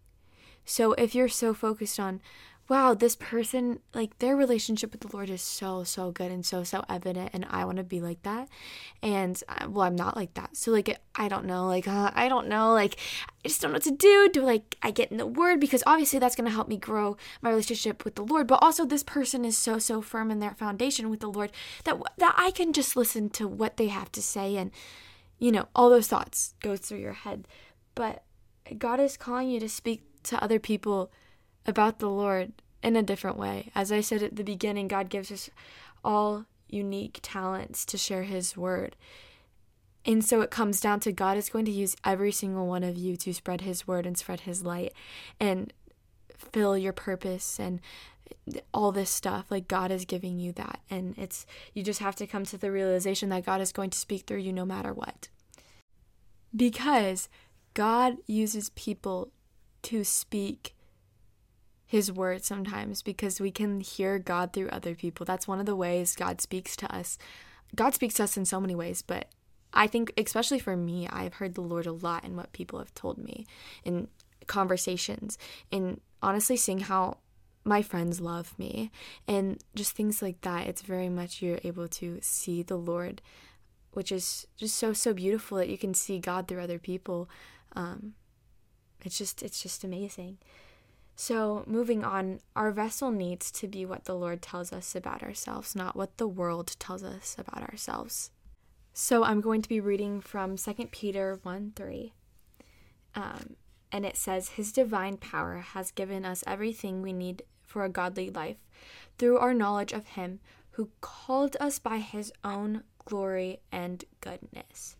So 0.65 0.91
if 0.93 1.15
you're 1.15 1.29
so 1.29 1.53
focused 1.53 2.01
on, 2.01 2.19
wow, 2.67 2.95
this 2.95 3.15
person, 3.15 3.79
like 3.93 4.17
their 4.17 4.35
relationship 4.35 4.91
with 4.91 5.01
the 5.01 5.15
Lord 5.15 5.29
is 5.29 5.41
so, 5.41 5.83
so 5.83 6.11
good 6.11 6.31
and 6.31 6.43
so, 6.43 6.63
so 6.63 6.83
evident. 6.89 7.29
And 7.33 7.45
I 7.49 7.63
want 7.63 7.77
to 7.77 7.83
be 7.83 8.01
like 8.01 8.23
that. 8.23 8.49
And 9.03 9.41
uh, 9.47 9.67
well, 9.69 9.85
I'm 9.85 9.95
not 9.95 10.15
like 10.15 10.33
that. 10.33 10.57
So, 10.57 10.71
like, 10.71 10.99
I 11.15 11.27
don't 11.27 11.45
know. 11.45 11.67
Like, 11.67 11.87
uh, 11.87 12.11
I 12.15 12.27
don't 12.27 12.47
know. 12.47 12.73
Like, 12.73 12.97
I 13.43 13.47
just 13.47 13.61
don't 13.61 13.71
know 13.71 13.75
what 13.75 13.83
to 13.83 13.91
do. 13.91 14.29
Do 14.33 14.41
like 14.41 14.77
I 14.81 14.89
get 14.89 15.11
in 15.11 15.17
the 15.17 15.27
word? 15.27 15.59
Because 15.59 15.83
obviously 15.85 16.17
that's 16.17 16.35
going 16.35 16.49
to 16.49 16.55
help 16.55 16.67
me 16.67 16.77
grow 16.77 17.17
my 17.41 17.49
relationship 17.49 18.03
with 18.03 18.15
the 18.15 18.23
Lord. 18.25 18.47
But 18.47 18.63
also, 18.63 18.83
this 18.85 19.03
person 19.03 19.45
is 19.45 19.57
so, 19.57 19.77
so 19.77 20.01
firm 20.01 20.31
in 20.31 20.39
their 20.39 20.55
foundation 20.55 21.11
with 21.11 21.19
the 21.19 21.29
Lord 21.29 21.51
that, 21.83 22.01
that 22.17 22.33
I 22.37 22.49
can 22.49 22.73
just 22.73 22.95
listen 22.95 23.29
to 23.31 23.47
what 23.47 23.77
they 23.77 23.87
have 23.87 24.11
to 24.13 24.21
say. 24.23 24.57
And, 24.57 24.71
you 25.37 25.51
know, 25.51 25.67
all 25.75 25.91
those 25.91 26.07
thoughts 26.07 26.55
go 26.63 26.75
through 26.75 26.99
your 26.99 27.13
head. 27.13 27.47
But 27.93 28.23
God 28.79 28.99
is 28.99 29.17
calling 29.17 29.49
you 29.49 29.59
to 29.59 29.69
speak 29.69 30.01
to 30.23 30.43
other 30.43 30.59
people 30.59 31.11
about 31.65 31.99
the 31.99 32.09
Lord 32.09 32.53
in 32.83 32.95
a 32.95 33.03
different 33.03 33.37
way. 33.37 33.71
As 33.73 33.91
I 33.91 34.01
said 34.01 34.21
at 34.21 34.35
the 34.35 34.43
beginning, 34.43 34.87
God 34.87 35.09
gives 35.09 35.31
us 35.31 35.49
all 36.03 36.45
unique 36.69 37.19
talents 37.21 37.85
to 37.85 37.97
share 37.97 38.23
His 38.23 38.55
word. 38.55 38.95
And 40.05 40.23
so 40.23 40.41
it 40.41 40.51
comes 40.51 40.79
down 40.79 40.99
to 41.01 41.11
God 41.11 41.37
is 41.37 41.49
going 41.49 41.65
to 41.65 41.71
use 41.71 41.95
every 42.03 42.31
single 42.31 42.67
one 42.67 42.83
of 42.83 42.95
you 42.95 43.17
to 43.17 43.33
spread 43.33 43.61
His 43.61 43.87
word 43.87 44.05
and 44.05 44.17
spread 44.17 44.41
His 44.41 44.63
light 44.63 44.93
and 45.39 45.73
fill 46.37 46.77
your 46.77 46.93
purpose 46.93 47.59
and 47.59 47.81
all 48.73 48.91
this 48.91 49.09
stuff. 49.09 49.45
Like 49.49 49.67
God 49.67 49.91
is 49.91 50.05
giving 50.05 50.39
you 50.39 50.51
that. 50.53 50.79
And 50.89 51.17
it's, 51.17 51.47
you 51.73 51.81
just 51.81 51.99
have 51.99 52.15
to 52.17 52.27
come 52.27 52.45
to 52.45 52.57
the 52.57 52.71
realization 52.71 53.29
that 53.29 53.45
God 53.45 53.61
is 53.61 53.71
going 53.71 53.89
to 53.89 53.97
speak 53.97 54.27
through 54.27 54.39
you 54.39 54.53
no 54.53 54.65
matter 54.65 54.93
what. 54.93 55.29
Because 56.55 57.27
God 57.73 58.17
uses 58.27 58.69
people 58.69 59.31
to 59.83 60.03
speak 60.03 60.75
his 61.85 62.11
word 62.11 62.43
sometimes 62.43 63.01
because 63.01 63.39
we 63.39 63.51
can 63.51 63.79
hear 63.79 64.17
God 64.19 64.53
through 64.53 64.69
other 64.69 64.95
people. 64.95 65.25
That's 65.25 65.47
one 65.47 65.59
of 65.59 65.65
the 65.65 65.75
ways 65.75 66.15
God 66.15 66.41
speaks 66.41 66.75
to 66.77 66.93
us. 66.93 67.17
God 67.75 67.93
speaks 67.93 68.15
to 68.15 68.23
us 68.23 68.37
in 68.37 68.45
so 68.45 68.59
many 68.59 68.75
ways, 68.75 69.01
but 69.01 69.29
I 69.73 69.87
think, 69.87 70.13
especially 70.17 70.59
for 70.59 70.77
me, 70.77 71.07
I've 71.09 71.35
heard 71.35 71.53
the 71.53 71.61
Lord 71.61 71.85
a 71.85 71.91
lot 71.91 72.23
in 72.23 72.35
what 72.35 72.53
people 72.53 72.79
have 72.79 72.93
told 72.93 73.17
me 73.17 73.45
in 73.83 74.07
conversations, 74.47 75.37
and 75.71 75.99
honestly, 76.21 76.55
seeing 76.55 76.79
how 76.79 77.17
my 77.65 77.81
friends 77.81 78.21
love 78.21 78.57
me 78.59 78.91
and 79.27 79.61
just 79.73 79.93
things 79.93 80.21
like 80.21 80.39
that. 80.41 80.67
It's 80.67 80.83
very 80.83 81.09
much 81.09 81.41
you're 81.41 81.59
able 81.63 81.87
to 81.89 82.19
see 82.21 82.61
the 82.61 82.77
Lord, 82.77 83.21
which 83.91 84.11
is 84.11 84.45
just 84.55 84.75
so, 84.75 84.93
so 84.93 85.13
beautiful 85.13 85.57
that 85.57 85.69
you 85.69 85.77
can 85.77 85.93
see 85.93 86.19
God 86.19 86.47
through 86.47 86.61
other 86.61 86.77
people. 86.77 87.27
Um, 87.75 88.13
it's 89.03 89.17
just, 89.17 89.41
it's 89.41 89.61
just 89.61 89.83
amazing. 89.83 90.37
So, 91.17 91.63
moving 91.65 92.03
on, 92.03 92.41
our 92.57 92.71
vessel 92.71 93.09
needs 93.09 93.49
to 93.51 93.67
be 93.67 93.85
what 93.85 94.03
the 94.03 94.15
Lord 94.15 94.41
tells 94.41 94.73
us 94.73 94.95
about 94.95 95.23
ourselves, 95.23 95.73
not 95.73 95.95
what 95.95 96.17
the 96.17 96.27
world 96.27 96.75
tells 96.77 97.03
us 97.03 97.37
about 97.39 97.63
ourselves. 97.69 98.31
So, 98.93 99.23
I'm 99.23 99.39
going 99.39 99.61
to 99.61 99.69
be 99.69 99.79
reading 99.79 100.19
from 100.19 100.57
2 100.57 100.73
Peter 100.91 101.39
1 101.41 101.71
3. 101.73 102.13
Um, 103.15 103.55
and 103.93 104.05
it 104.05 104.17
says, 104.17 104.49
His 104.49 104.73
divine 104.73 105.15
power 105.15 105.59
has 105.59 105.91
given 105.91 106.25
us 106.25 106.43
everything 106.45 107.01
we 107.01 107.13
need 107.13 107.43
for 107.63 107.85
a 107.85 107.89
godly 107.89 108.29
life 108.29 108.57
through 109.17 109.37
our 109.37 109.53
knowledge 109.53 109.93
of 109.93 110.07
Him 110.07 110.41
who 110.71 110.89
called 110.99 111.55
us 111.61 111.79
by 111.79 111.99
His 111.99 112.33
own 112.43 112.83
glory 113.05 113.61
and 113.71 114.03
goodness. 114.19 114.97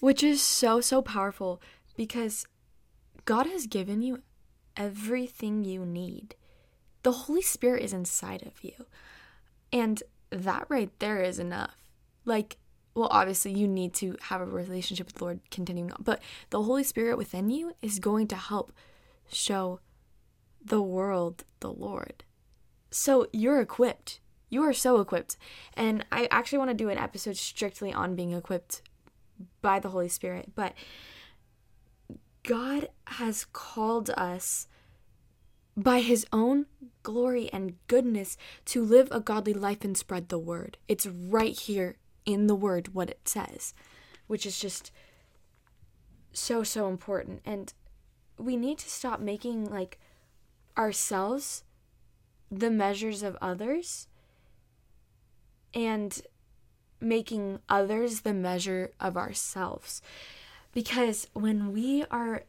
Which 0.00 0.24
is 0.24 0.42
so, 0.42 0.80
so 0.80 1.02
powerful 1.02 1.62
because 1.96 2.46
God 3.24 3.46
has 3.46 3.68
given 3.68 4.02
you 4.02 4.22
everything 4.76 5.64
you 5.64 5.84
need. 5.84 6.34
The 7.02 7.12
Holy 7.12 7.42
Spirit 7.42 7.82
is 7.82 7.92
inside 7.92 8.42
of 8.42 8.62
you. 8.62 8.86
And 9.72 10.02
that 10.30 10.66
right 10.68 10.90
there 10.98 11.22
is 11.22 11.38
enough. 11.38 11.76
Like, 12.24 12.58
well, 12.94 13.08
obviously, 13.10 13.52
you 13.52 13.68
need 13.68 13.94
to 13.94 14.16
have 14.22 14.40
a 14.40 14.46
relationship 14.46 15.06
with 15.06 15.16
the 15.16 15.24
Lord 15.24 15.40
continuing 15.50 15.92
on, 15.92 16.02
but 16.02 16.20
the 16.50 16.62
Holy 16.62 16.82
Spirit 16.82 17.18
within 17.18 17.50
you 17.50 17.74
is 17.82 17.98
going 17.98 18.26
to 18.28 18.36
help 18.36 18.72
show 19.30 19.80
the 20.64 20.82
world 20.82 21.44
the 21.60 21.70
Lord. 21.70 22.24
So 22.90 23.28
you're 23.32 23.60
equipped. 23.60 24.20
You 24.48 24.62
are 24.62 24.72
so 24.72 25.00
equipped. 25.00 25.36
And 25.74 26.04
I 26.10 26.28
actually 26.30 26.58
want 26.58 26.70
to 26.70 26.74
do 26.74 26.88
an 26.88 26.98
episode 26.98 27.36
strictly 27.36 27.92
on 27.92 28.14
being 28.14 28.32
equipped 28.32 28.82
by 29.60 29.78
the 29.78 29.90
Holy 29.90 30.08
Spirit, 30.08 30.52
but 30.54 30.72
God 32.46 32.90
has 33.06 33.44
called 33.52 34.08
us 34.10 34.68
by 35.76 36.00
his 36.00 36.24
own 36.32 36.66
glory 37.02 37.50
and 37.52 37.74
goodness 37.88 38.36
to 38.66 38.82
live 38.82 39.08
a 39.10 39.20
godly 39.20 39.52
life 39.52 39.84
and 39.84 39.96
spread 39.96 40.28
the 40.28 40.38
word. 40.38 40.78
It's 40.86 41.06
right 41.06 41.58
here 41.58 41.96
in 42.24 42.46
the 42.46 42.54
word 42.54 42.94
what 42.94 43.10
it 43.10 43.28
says, 43.28 43.74
which 44.28 44.46
is 44.46 44.60
just 44.60 44.92
so, 46.32 46.62
so 46.62 46.88
important. 46.88 47.42
And 47.44 47.74
we 48.38 48.56
need 48.56 48.78
to 48.78 48.88
stop 48.88 49.18
making 49.18 49.68
like 49.68 49.98
ourselves 50.78 51.64
the 52.48 52.70
measures 52.70 53.24
of 53.24 53.36
others 53.42 54.06
and 55.74 56.22
making 57.00 57.58
others 57.68 58.20
the 58.20 58.32
measure 58.32 58.92
of 59.00 59.16
ourselves. 59.16 60.00
Because 60.76 61.26
when 61.32 61.72
we 61.72 62.04
are 62.10 62.42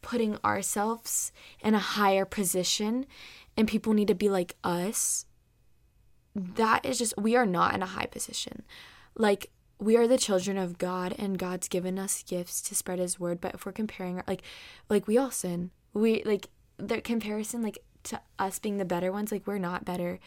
putting 0.00 0.38
ourselves 0.42 1.32
in 1.60 1.74
a 1.74 1.78
higher 1.78 2.24
position 2.24 3.04
and 3.58 3.68
people 3.68 3.92
need 3.92 4.08
to 4.08 4.14
be 4.14 4.30
like 4.30 4.56
us, 4.64 5.26
that 6.34 6.86
is 6.86 6.96
just, 6.96 7.12
we 7.18 7.36
are 7.36 7.44
not 7.44 7.74
in 7.74 7.82
a 7.82 7.86
high 7.86 8.06
position. 8.06 8.62
Like, 9.14 9.50
we 9.78 9.98
are 9.98 10.08
the 10.08 10.16
children 10.16 10.56
of 10.56 10.78
God 10.78 11.14
and 11.18 11.38
God's 11.38 11.68
given 11.68 11.98
us 11.98 12.22
gifts 12.22 12.62
to 12.62 12.74
spread 12.74 12.98
his 12.98 13.20
word, 13.20 13.38
but 13.38 13.52
if 13.52 13.66
we're 13.66 13.72
comparing 13.72 14.22
like 14.26 14.40
like 14.88 15.06
we 15.06 15.18
all 15.18 15.30
sin. 15.30 15.70
We 15.92 16.22
like 16.24 16.48
the 16.78 17.02
comparison 17.02 17.60
like 17.60 17.80
to 18.04 18.18
us 18.38 18.58
being 18.58 18.78
the 18.78 18.86
better 18.86 19.12
ones, 19.12 19.30
like 19.30 19.46
we're 19.46 19.58
not 19.58 19.84
better. 19.84 20.20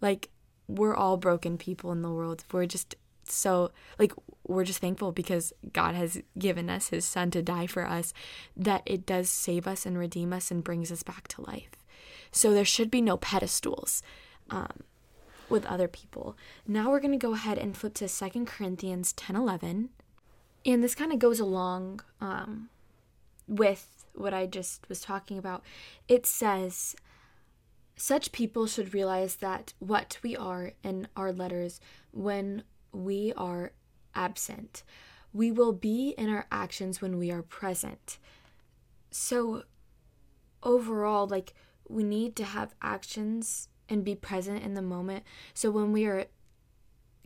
Like 0.00 0.30
we're 0.66 0.96
all 0.96 1.16
broken 1.16 1.58
people 1.58 1.92
in 1.92 2.02
the 2.02 2.10
world. 2.10 2.42
We're 2.50 2.66
just 2.66 2.96
so 3.22 3.70
like 4.00 4.12
we're 4.46 4.64
just 4.64 4.80
thankful 4.80 5.12
because 5.12 5.52
God 5.72 5.94
has 5.94 6.22
given 6.38 6.68
us 6.68 6.88
his 6.88 7.04
son 7.04 7.30
to 7.32 7.42
die 7.42 7.66
for 7.66 7.86
us 7.86 8.12
that 8.56 8.82
it 8.86 9.06
does 9.06 9.30
save 9.30 9.66
us 9.66 9.86
and 9.86 9.98
redeem 9.98 10.32
us 10.32 10.50
and 10.50 10.62
brings 10.62 10.92
us 10.92 11.02
back 11.02 11.28
to 11.28 11.42
life. 11.42 11.70
So 12.30 12.52
there 12.52 12.64
should 12.64 12.90
be 12.90 13.00
no 13.00 13.16
pedestals 13.16 14.02
um, 14.50 14.82
with 15.48 15.64
other 15.66 15.88
people. 15.88 16.36
Now 16.66 16.90
we're 16.90 17.00
going 17.00 17.18
to 17.18 17.26
go 17.26 17.34
ahead 17.34 17.58
and 17.58 17.76
flip 17.76 17.94
to 17.94 18.08
Second 18.08 18.46
Corinthians 18.46 19.12
10 19.14 19.36
11. 19.36 19.90
And 20.66 20.82
this 20.82 20.94
kind 20.94 21.12
of 21.12 21.18
goes 21.18 21.40
along 21.40 22.00
um, 22.20 22.70
with 23.46 24.04
what 24.14 24.34
I 24.34 24.46
just 24.46 24.88
was 24.88 25.00
talking 25.00 25.38
about. 25.38 25.62
It 26.08 26.26
says, 26.26 26.96
such 27.96 28.32
people 28.32 28.66
should 28.66 28.94
realize 28.94 29.36
that 29.36 29.74
what 29.78 30.18
we 30.22 30.36
are 30.36 30.72
in 30.82 31.08
our 31.16 31.32
letters 31.32 31.80
when 32.12 32.64
we 32.92 33.32
are 33.36 33.72
absent. 34.14 34.82
We 35.32 35.50
will 35.50 35.72
be 35.72 36.14
in 36.16 36.28
our 36.28 36.46
actions 36.52 37.02
when 37.02 37.18
we 37.18 37.30
are 37.30 37.42
present. 37.42 38.18
So, 39.10 39.64
overall, 40.62 41.26
like, 41.26 41.54
we 41.88 42.02
need 42.02 42.36
to 42.36 42.44
have 42.44 42.74
actions 42.80 43.68
and 43.88 44.04
be 44.04 44.14
present 44.14 44.62
in 44.62 44.74
the 44.74 44.82
moment. 44.82 45.24
So, 45.52 45.70
when 45.70 45.92
we 45.92 46.06
are 46.06 46.26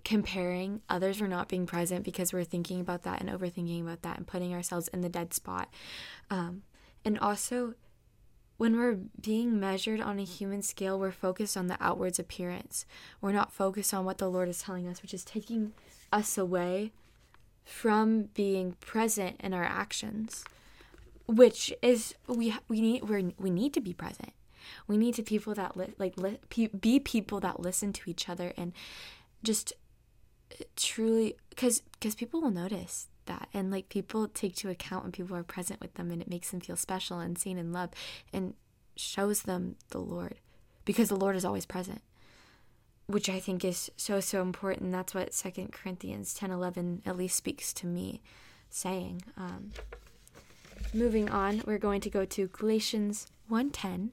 comparing, 0.05 0.81
others 0.89 1.21
we're 1.21 1.27
not 1.27 1.49
being 1.49 1.67
present 1.67 2.05
because 2.05 2.33
we're 2.33 2.45
thinking 2.45 2.81
about 2.81 3.03
that 3.03 3.21
and 3.21 3.29
overthinking 3.29 3.83
about 3.83 4.03
that 4.03 4.17
and 4.17 4.27
putting 4.27 4.55
ourselves 4.55 4.89
in 4.89 5.03
the 5.03 5.09
dead 5.09 5.35
spot. 5.35 5.69
Um, 6.31 6.63
and 7.05 7.19
also, 7.19 7.75
when 8.59 8.77
we're 8.77 8.99
being 9.21 9.59
measured 9.59 10.01
on 10.01 10.19
a 10.19 10.25
human 10.25 10.63
scale, 10.63 10.99
we're 10.99 11.13
focused 11.13 11.57
on 11.57 11.69
the 11.69 11.77
outwards 11.81 12.19
appearance. 12.19 12.85
We're 13.21 13.33
not 13.33 13.53
focused 13.53 13.95
on 13.95 14.05
what 14.05 14.19
the 14.19 14.29
Lord 14.29 14.49
is 14.49 14.61
telling 14.61 14.87
us, 14.89 15.01
which 15.01 15.15
is 15.15 15.25
taking 15.25 15.73
us 16.13 16.37
away 16.37 16.93
from 17.65 18.25
being 18.35 18.73
present 18.81 19.37
in 19.41 19.55
our 19.55 19.65
actions, 19.65 20.45
which 21.27 21.73
is 21.83 22.15
we 22.27 22.55
we 22.67 22.81
need 22.81 23.05
we 23.05 23.35
we 23.39 23.51
need 23.51 23.73
to 23.75 23.81
be 23.81 23.93
present. 23.93 24.33
We 24.89 24.97
need 24.97 25.15
to 25.15 25.23
people 25.23 25.55
that 25.55 25.77
li- 25.77 25.95
like 25.97 26.17
li- 26.19 26.41
be 26.81 26.99
people 26.99 27.39
that 27.41 27.61
listen 27.61 27.93
to 27.93 28.11
each 28.11 28.29
other 28.29 28.53
and 28.57 28.73
just 29.45 29.73
uh, 30.53 30.65
truly 30.75 31.37
because 31.51 31.83
because 31.93 32.17
people 32.17 32.41
will 32.41 32.51
notice 32.51 33.07
that. 33.29 33.49
And 33.55 33.71
like 33.71 33.89
people 33.89 34.29
take 34.29 34.57
to 34.57 34.71
account 34.71 35.05
when 35.05 35.13
people 35.13 35.37
are 35.37 35.43
present 35.43 35.81
with 35.81 35.95
them 35.95 36.11
and 36.11 36.21
it 36.21 36.29
makes 36.29 36.51
them 36.51 36.61
feel 36.61 36.77
special 36.77 37.21
and 37.21 37.39
seen 37.39 37.57
and 37.57 37.73
loved 37.73 37.95
and 38.33 38.55
shows 38.97 39.43
them 39.43 39.77
the 39.91 39.99
lord 39.99 40.35
because 40.85 41.09
the 41.09 41.15
lord 41.15 41.37
is 41.37 41.45
always 41.45 41.65
present 41.65 42.03
which 43.07 43.29
i 43.29 43.39
think 43.39 43.65
is 43.65 43.93
so 43.97 44.19
so 44.19 44.43
important. 44.43 44.91
That's 44.91 45.15
what 45.15 45.33
second 45.33 45.73
corinthians 45.73 46.35
10 46.35 46.51
11 46.51 47.03
at 47.07 47.17
least 47.17 47.37
speaks 47.37 47.73
to 47.75 47.87
me 47.87 48.21
saying. 48.71 49.23
Um, 49.37 49.71
moving 50.93 51.31
on 51.31 51.63
we're 51.65 51.79
going 51.79 52.01
to 52.01 52.11
go 52.11 52.25
to 52.25 52.49
galatians 52.49 53.29
1.10 53.51 54.11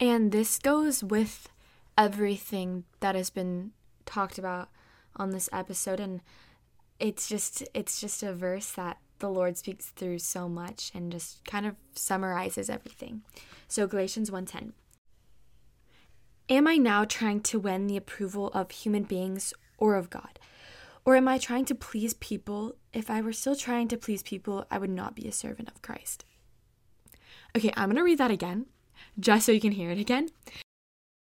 and 0.00 0.32
this 0.32 0.58
goes 0.58 1.02
with 1.02 1.48
everything 1.96 2.84
that 3.00 3.14
has 3.14 3.30
been 3.30 3.72
talked 4.04 4.38
about 4.38 4.68
on 5.16 5.30
this 5.30 5.48
episode. 5.52 6.00
And 6.00 6.20
it's 6.98 7.28
just 7.28 7.64
it's 7.74 8.00
just 8.00 8.22
a 8.22 8.32
verse 8.32 8.70
that 8.72 8.98
the 9.18 9.28
Lord 9.28 9.56
speaks 9.56 9.86
through 9.86 10.18
so 10.18 10.48
much 10.48 10.90
and 10.94 11.10
just 11.10 11.44
kind 11.44 11.66
of 11.66 11.76
summarizes 11.94 12.68
everything. 12.68 13.22
So 13.68 13.86
Galatians 13.86 14.30
1:10. 14.30 14.72
Am 16.48 16.66
I 16.66 16.76
now 16.76 17.04
trying 17.04 17.40
to 17.40 17.58
win 17.58 17.86
the 17.86 17.96
approval 17.96 18.48
of 18.48 18.70
human 18.70 19.04
beings 19.04 19.54
or 19.78 19.94
of 19.94 20.10
God? 20.10 20.38
Or 21.06 21.16
am 21.16 21.28
I 21.28 21.38
trying 21.38 21.64
to 21.66 21.74
please 21.74 22.14
people? 22.14 22.76
If 22.92 23.10
I 23.10 23.20
were 23.20 23.32
still 23.32 23.56
trying 23.56 23.88
to 23.88 23.96
please 23.96 24.22
people, 24.22 24.66
I 24.70 24.78
would 24.78 24.90
not 24.90 25.14
be 25.14 25.26
a 25.26 25.32
servant 25.32 25.68
of 25.68 25.82
Christ. 25.82 26.24
Okay, 27.56 27.72
I'm 27.76 27.88
going 27.88 27.96
to 27.96 28.02
read 28.02 28.18
that 28.18 28.30
again 28.30 28.66
just 29.18 29.46
so 29.46 29.52
you 29.52 29.60
can 29.60 29.72
hear 29.72 29.90
it 29.90 29.98
again. 29.98 30.28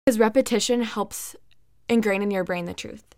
Because 0.04 0.18
repetition 0.18 0.82
helps 0.82 1.36
ingrain 1.88 2.22
in 2.22 2.30
your 2.30 2.44
brain 2.44 2.64
the 2.64 2.74
truth. 2.74 3.13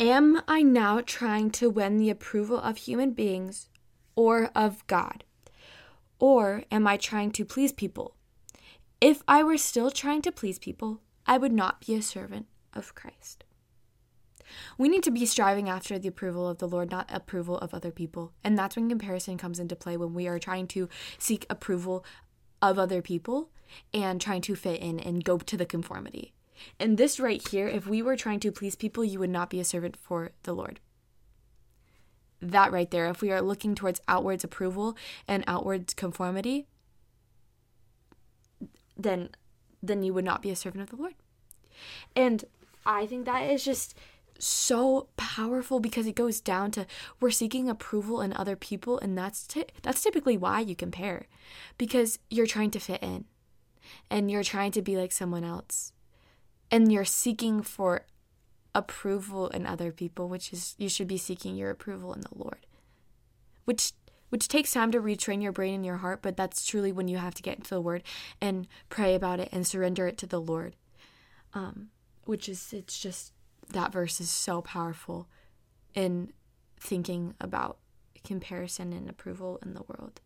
Am 0.00 0.42
I 0.48 0.62
now 0.62 1.00
trying 1.04 1.50
to 1.52 1.70
win 1.70 1.96
the 1.98 2.10
approval 2.10 2.58
of 2.58 2.76
human 2.76 3.12
beings 3.12 3.68
or 4.16 4.50
of 4.54 4.86
God? 4.86 5.24
Or 6.18 6.64
am 6.70 6.86
I 6.86 6.96
trying 6.96 7.30
to 7.32 7.44
please 7.44 7.72
people? 7.72 8.16
If 9.00 9.22
I 9.28 9.42
were 9.42 9.58
still 9.58 9.90
trying 9.90 10.22
to 10.22 10.32
please 10.32 10.58
people, 10.58 11.00
I 11.26 11.38
would 11.38 11.52
not 11.52 11.86
be 11.86 11.94
a 11.94 12.02
servant 12.02 12.46
of 12.72 12.94
Christ. 12.94 13.44
We 14.76 14.88
need 14.88 15.02
to 15.04 15.10
be 15.10 15.26
striving 15.26 15.68
after 15.68 15.98
the 15.98 16.08
approval 16.08 16.48
of 16.48 16.58
the 16.58 16.68
Lord, 16.68 16.90
not 16.90 17.10
approval 17.12 17.58
of 17.58 17.72
other 17.74 17.90
people. 17.90 18.32
And 18.42 18.58
that's 18.58 18.76
when 18.76 18.88
comparison 18.88 19.38
comes 19.38 19.58
into 19.58 19.76
play 19.76 19.96
when 19.96 20.14
we 20.14 20.26
are 20.26 20.38
trying 20.38 20.66
to 20.68 20.88
seek 21.18 21.46
approval 21.48 22.04
of 22.60 22.78
other 22.78 23.02
people 23.02 23.50
and 23.92 24.20
trying 24.20 24.42
to 24.42 24.54
fit 24.54 24.80
in 24.80 25.00
and 25.00 25.24
go 25.24 25.38
to 25.38 25.56
the 25.56 25.66
conformity. 25.66 26.32
And 26.78 26.98
this 26.98 27.20
right 27.20 27.46
here, 27.48 27.68
if 27.68 27.86
we 27.86 28.02
were 28.02 28.16
trying 28.16 28.40
to 28.40 28.52
please 28.52 28.76
people, 28.76 29.04
you 29.04 29.18
would 29.18 29.30
not 29.30 29.50
be 29.50 29.60
a 29.60 29.64
servant 29.64 29.96
for 29.96 30.32
the 30.42 30.52
Lord. 30.52 30.80
That 32.40 32.72
right 32.72 32.90
there, 32.90 33.06
if 33.06 33.22
we 33.22 33.30
are 33.30 33.40
looking 33.40 33.74
towards 33.74 34.00
outwards 34.08 34.44
approval 34.44 34.96
and 35.28 35.44
outwards 35.46 35.94
conformity, 35.94 36.66
then 38.96 39.30
then 39.82 40.02
you 40.02 40.14
would 40.14 40.24
not 40.24 40.42
be 40.42 40.50
a 40.50 40.56
servant 40.56 40.82
of 40.82 40.90
the 40.90 40.96
Lord. 40.96 41.14
And 42.14 42.44
I 42.86 43.06
think 43.06 43.26
that 43.26 43.50
is 43.50 43.64
just 43.64 43.96
so 44.38 45.08
powerful 45.16 45.78
because 45.78 46.06
it 46.06 46.16
goes 46.16 46.40
down 46.40 46.70
to 46.72 46.86
we're 47.20 47.30
seeking 47.30 47.68
approval 47.68 48.20
in 48.20 48.32
other 48.32 48.56
people 48.56 48.98
and 48.98 49.16
that's 49.16 49.46
t- 49.46 49.66
that's 49.82 50.02
typically 50.02 50.36
why 50.36 50.58
you 50.58 50.74
compare 50.74 51.26
because 51.78 52.18
you're 52.28 52.46
trying 52.46 52.70
to 52.70 52.80
fit 52.80 53.00
in 53.02 53.24
and 54.10 54.30
you're 54.30 54.42
trying 54.42 54.72
to 54.72 54.82
be 54.82 54.96
like 54.96 55.12
someone 55.12 55.44
else 55.44 55.92
and 56.72 56.90
you're 56.90 57.04
seeking 57.04 57.62
for 57.62 58.06
approval 58.74 59.48
in 59.48 59.66
other 59.66 59.92
people 59.92 60.28
which 60.28 60.52
is 60.52 60.74
you 60.78 60.88
should 60.88 61.06
be 61.06 61.18
seeking 61.18 61.54
your 61.54 61.70
approval 61.70 62.12
in 62.12 62.22
the 62.22 62.34
Lord 62.34 62.66
which 63.64 63.92
which 64.30 64.48
takes 64.48 64.72
time 64.72 64.90
to 64.90 65.00
retrain 65.00 65.42
your 65.42 65.52
brain 65.52 65.74
and 65.74 65.86
your 65.86 65.98
heart 65.98 66.22
but 66.22 66.36
that's 66.36 66.66
truly 66.66 66.90
when 66.90 67.06
you 67.06 67.18
have 67.18 67.34
to 67.34 67.42
get 67.42 67.58
into 67.58 67.74
the 67.74 67.80
word 67.80 68.02
and 68.40 68.66
pray 68.88 69.14
about 69.14 69.38
it 69.38 69.50
and 69.52 69.66
surrender 69.66 70.08
it 70.08 70.18
to 70.18 70.26
the 70.26 70.40
Lord 70.40 70.74
um 71.54 71.90
which 72.24 72.48
is 72.48 72.72
it's 72.72 72.98
just 72.98 73.32
that 73.70 73.92
verse 73.92 74.20
is 74.20 74.30
so 74.30 74.62
powerful 74.62 75.28
in 75.94 76.32
thinking 76.78 77.34
about 77.40 77.78
comparison 78.24 78.92
and 78.92 79.08
approval 79.08 79.58
in 79.62 79.74
the 79.74 79.82
world. 79.82 80.20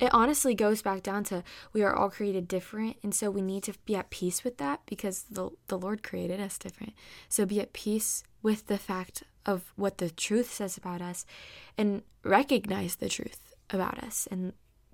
It 0.00 0.12
honestly 0.12 0.54
goes 0.54 0.82
back 0.82 1.02
down 1.02 1.24
to 1.24 1.44
we 1.72 1.82
are 1.82 1.94
all 1.94 2.10
created 2.10 2.48
different, 2.48 2.96
and 3.02 3.14
so 3.14 3.30
we 3.30 3.42
need 3.42 3.62
to 3.64 3.74
be 3.84 3.94
at 3.94 4.10
peace 4.10 4.42
with 4.42 4.58
that 4.58 4.80
because 4.86 5.24
the, 5.30 5.50
the 5.68 5.78
Lord 5.78 6.02
created 6.02 6.40
us 6.40 6.58
different. 6.58 6.94
So 7.28 7.46
be 7.46 7.60
at 7.60 7.72
peace 7.72 8.24
with 8.42 8.66
the 8.66 8.78
fact 8.78 9.22
of 9.44 9.72
what 9.76 9.98
the 9.98 10.10
truth 10.10 10.52
says 10.52 10.76
about 10.76 11.02
us 11.02 11.24
and 11.76 12.02
recognize 12.24 12.96
the 12.96 13.08
truth 13.08 13.54
about 13.70 13.98
us 14.02 14.28
and 14.30 14.52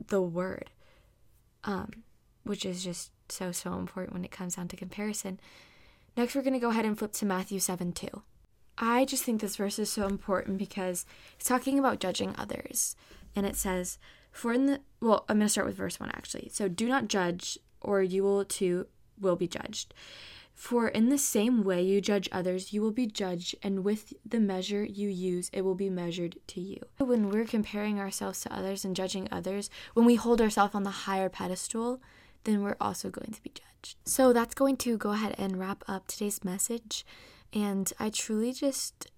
the 0.09 0.23
word, 0.23 0.71
um, 1.65 1.91
which 2.45 2.65
is 2.65 2.85
just 2.85 3.11
so, 3.29 3.53
so 3.53 3.75
important 3.75 4.15
when 4.15 4.25
it 4.25 4.31
comes 4.31 4.57
down 4.57 4.69
to 4.69 4.77
comparison. 4.77 5.39
Next, 6.17 6.35
we're 6.35 6.43
going 6.43 6.55
to 6.55 6.59
go 6.59 6.71
ahead 6.71 6.85
and 6.85 6.99
flip 6.99 7.13
to 7.13 7.27
Matthew 7.27 7.61
7 7.61 7.93
2. 7.93 8.09
I 8.79 9.05
just 9.05 9.25
think 9.25 9.41
this 9.41 9.57
verse 9.57 9.79
is 9.79 9.91
so 9.91 10.07
important 10.07 10.59
because 10.59 11.05
it's 11.39 11.49
talking 11.49 11.79
about 11.79 12.01
judging 12.01 12.35
others. 12.39 12.95
And 13.35 13.45
it 13.45 13.57
says, 13.57 13.99
For 14.39 14.53
in 14.53 14.67
the, 14.67 14.81
well, 15.01 15.25
I'm 15.29 15.39
going 15.39 15.47
to 15.47 15.49
start 15.49 15.67
with 15.67 15.75
verse 15.75 15.99
1 15.99 16.11
actually. 16.11 16.49
So, 16.53 16.69
do 16.69 16.87
not 16.87 17.09
judge, 17.09 17.59
or 17.81 18.05
you 18.05 18.23
will 18.23 18.45
too 18.45 18.87
will 19.21 19.35
be 19.35 19.49
judged. 19.49 19.93
For 20.55 20.87
in 20.87 21.09
the 21.09 21.19
same 21.19 21.65
way 21.65 21.83
you 21.83 22.01
judge 22.01 22.29
others, 22.31 22.73
you 22.73 22.81
will 22.81 22.93
be 22.93 23.09
judged, 23.09 23.57
and 23.65 23.83
with 23.83 24.13
the 24.25 24.39
measure 24.39 24.85
you 24.85 25.09
use, 25.09 25.51
it 25.53 25.63
will 25.63 25.75
be 25.75 25.91
measured 25.91 26.37
to 26.49 26.61
you. 26.61 26.81
When 26.99 27.31
we're 27.31 27.47
comparing 27.47 27.99
ourselves 27.99 28.41
to 28.43 28.55
others 28.55 28.85
and 28.85 28.95
judging 28.95 29.27
others, 29.33 29.71
when 29.95 30.07
we 30.07 30.15
hold 30.15 30.41
ourselves 30.41 30.73
on 30.73 30.85
the 30.85 30.91
higher 30.91 31.29
pedestal, 31.29 32.01
then 32.45 32.63
we're 32.63 32.77
also 32.81 33.11
going 33.11 33.33
to 33.33 33.43
be 33.43 33.51
judged. 33.51 33.97
So 34.05 34.33
that's 34.33 34.55
going 34.55 34.77
to 34.77 34.97
go 34.97 35.11
ahead 35.11 35.35
and 35.37 35.59
wrap 35.59 35.83
up 35.89 36.07
today's 36.07 36.45
message. 36.45 37.05
And 37.53 37.93
I 37.99 38.11
truly 38.11 38.53
just 38.53 39.09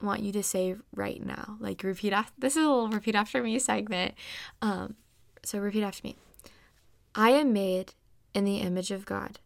want 0.00 0.22
you 0.22 0.32
to 0.32 0.42
say 0.42 0.76
right 0.94 1.24
now, 1.24 1.56
like 1.60 1.82
repeat 1.82 2.12
after 2.12 2.32
this 2.38 2.56
is 2.56 2.64
a 2.64 2.68
little 2.68 2.88
repeat 2.88 3.14
after 3.14 3.42
me 3.42 3.58
segment. 3.58 4.14
Um, 4.60 4.96
so 5.42 5.58
repeat 5.58 5.82
after 5.82 6.06
me. 6.06 6.16
I 7.14 7.30
am 7.30 7.52
made 7.52 7.94
in 8.34 8.44
the 8.44 8.58
image 8.58 8.90
of 8.90 9.06
God. 9.06 9.38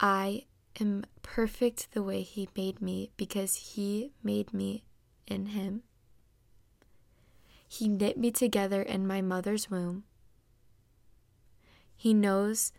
I 0.00 0.46
am 0.80 1.04
perfect 1.22 1.92
the 1.92 2.02
way 2.02 2.22
He 2.22 2.48
made 2.56 2.82
me 2.82 3.10
because 3.16 3.54
He 3.54 4.12
made 4.22 4.52
me 4.52 4.84
in 5.26 5.46
Him. 5.46 5.82
He 7.68 7.88
knit 7.88 8.18
me 8.18 8.30
together 8.30 8.82
in 8.82 9.06
my 9.06 9.22
mother's 9.22 9.70
womb. 9.70 10.04
He 11.96 12.12
knows 12.12 12.72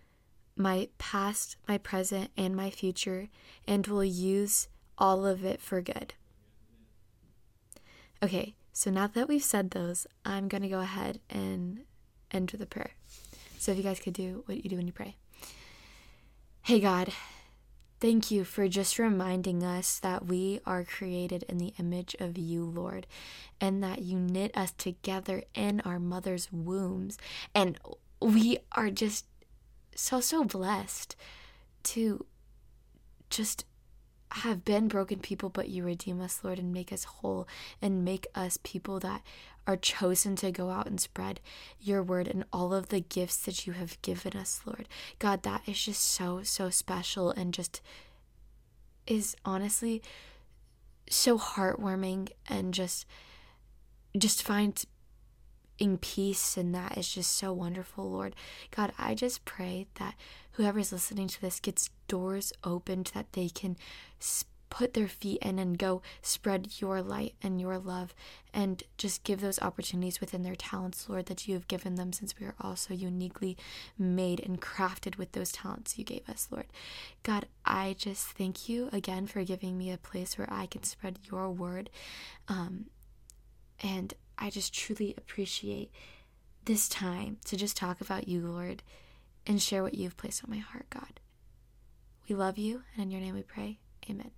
my 0.56 0.90
past, 0.98 1.56
my 1.68 1.78
present, 1.78 2.30
and 2.38 2.56
my 2.56 2.70
future, 2.70 3.30
and 3.66 3.88
will 3.88 4.04
use 4.04 4.68
all 4.98 5.26
of 5.26 5.44
it 5.44 5.62
for 5.62 5.82
good. 5.82 6.14
Okay, 8.22 8.56
so 8.72 8.90
now 8.90 9.08
that 9.08 9.28
we've 9.28 9.44
said 9.44 9.72
those, 9.72 10.08
I'm 10.26 10.48
going 10.48 10.64
to 10.64 10.70
go 10.70 10.80
ahead 10.80 11.20
and 11.30 11.82
end 12.32 12.52
with 12.52 12.62
a 12.62 12.66
prayer. 12.66 12.92
So 13.60 13.72
if 13.72 13.78
you 13.78 13.84
guys 13.84 14.00
could 14.00 14.14
do 14.14 14.44
what 14.46 14.64
you 14.64 14.70
do 14.70 14.78
when 14.78 14.88
you 14.88 14.94
pray. 14.94 15.16
Hey, 16.62 16.80
God, 16.80 17.14
thank 18.00 18.32
you 18.32 18.44
for 18.44 18.68
just 18.68 18.98
reminding 18.98 19.64
us 19.64 20.00
that 20.00 20.26
we 20.26 20.60
are 20.66 20.84
created 20.84 21.44
in 21.50 21.58
the 21.58 21.74
image 21.78 22.16
of 22.20 22.38
you, 22.38 22.64
Lord, 22.66 23.08
and 23.62 23.84
that 23.84 24.02
you 24.02 24.18
knit 24.18 24.56
us 24.56 24.72
together 24.72 25.44
in 25.54 25.82
our 25.82 26.00
mother's 26.00 26.52
wombs. 26.52 27.18
And 27.54 27.78
we 28.22 28.60
are 28.72 28.90
just 28.90 29.26
so, 29.96 30.20
so 30.20 30.44
blessed 30.44 31.16
to 31.84 32.26
just 33.30 33.66
have 34.38 34.66
been 34.66 34.88
broken 34.88 35.20
people, 35.20 35.50
but 35.50 35.70
you 35.70 35.84
redeem 35.84 36.20
us, 36.22 36.40
Lord, 36.44 36.60
and 36.60 36.74
make 36.74 36.92
us 36.92 37.04
whole 37.04 37.48
and 37.82 38.04
make 38.04 38.28
us 38.34 38.58
people 38.64 39.00
that 39.00 39.22
are 39.66 39.78
chosen 39.78 40.36
to 40.38 40.52
go 40.52 40.70
out 40.70 40.88
and 40.88 41.00
spread 41.00 41.40
your 41.80 42.04
word 42.04 42.28
and 42.28 42.44
all 42.52 42.74
of 42.74 42.90
the 42.90 43.00
gifts 43.00 43.38
that 43.38 43.66
you 43.66 43.74
have 43.74 44.02
given 44.02 44.36
us, 44.36 44.62
Lord. 44.66 44.90
God, 45.20 45.44
that 45.44 45.62
is 45.68 45.84
just 45.84 46.02
so, 46.02 46.42
so 46.44 46.70
special 46.70 47.32
and 47.32 47.54
just 47.54 47.82
is 49.06 49.36
honestly 49.46 50.02
so 51.10 51.38
heartwarming 51.38 52.30
and 52.48 52.74
just 52.74 53.06
just 54.18 54.44
find 54.44 54.86
in 55.80 55.98
peace 55.98 56.58
and 56.58 56.74
that 56.74 56.98
is 56.98 57.08
just 57.14 57.32
so 57.32 57.52
wonderful 57.52 58.10
lord. 58.10 58.36
God 58.76 58.92
i 58.98 59.16
just 59.16 59.46
pray 59.46 59.88
that 59.96 60.16
whoever's 60.54 60.92
listening 60.92 61.28
to 61.28 61.42
this 61.42 61.60
gets 61.60 61.90
doors 62.08 62.54
opened 62.64 63.12
that 63.14 63.34
they 63.34 63.50
can 63.50 63.76
put 64.70 64.96
their 64.96 65.08
feet 65.08 65.38
in 65.44 65.60
and 65.60 65.78
go 65.78 66.02
spread 66.24 66.68
your 66.80 67.00
light 67.00 67.36
and 67.44 67.62
your 67.62 67.78
love 67.78 68.16
and 68.52 68.82
just 68.98 69.24
give 69.24 69.40
those 69.40 69.62
opportunities 69.62 70.20
within 70.20 70.42
their 70.42 70.56
talents 70.56 71.08
lord 71.08 71.28
that 71.28 71.48
you 71.48 71.54
have 71.54 71.68
given 71.68 71.94
them 71.94 72.12
since 72.12 72.34
we 72.40 72.46
are 72.46 72.56
all 72.60 72.76
so 72.76 72.92
uniquely 72.92 73.56
made 74.00 74.40
and 74.40 74.62
crafted 74.62 75.16
with 75.16 75.32
those 75.34 75.52
talents 75.52 76.00
you 76.00 76.04
gave 76.04 76.28
us 76.28 76.48
lord. 76.50 76.66
God 77.22 77.46
i 77.66 77.96
just 78.00 78.26
thank 78.30 78.68
you 78.68 78.90
again 78.92 79.28
for 79.28 79.44
giving 79.44 79.78
me 79.78 79.92
a 79.92 79.98
place 79.98 80.38
where 80.40 80.52
i 80.52 80.66
can 80.66 80.82
spread 80.84 81.20
your 81.30 81.52
word 81.52 81.92
um, 82.48 82.86
and 83.84 84.16
I 84.44 84.50
just 84.50 84.74
truly 84.74 85.16
appreciate 85.18 85.90
this 86.66 86.90
time 86.90 87.38
to 87.46 87.56
just 87.56 87.78
talk 87.78 88.02
about 88.02 88.28
you, 88.28 88.42
Lord, 88.42 88.84
and 89.48 89.62
share 89.62 89.82
what 89.82 89.94
you've 89.94 90.18
placed 90.18 90.44
on 90.44 90.52
my 90.52 90.58
heart, 90.58 90.90
God. 90.90 91.22
We 92.28 92.36
love 92.36 92.58
you, 92.58 92.84
and 92.94 93.06
in 93.06 93.12
your 93.12 93.22
name 93.22 93.36
we 93.36 93.44
pray. 93.44 93.80
Amen. 94.10 94.32